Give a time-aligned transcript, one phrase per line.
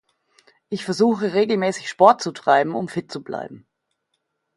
[0.69, 3.67] Ich versuche regelmäßig Sport zu treiben, um fit zu bleiben.